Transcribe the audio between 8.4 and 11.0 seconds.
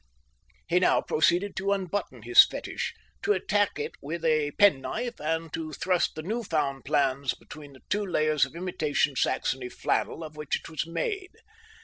of imitation Saxony flannel of which it was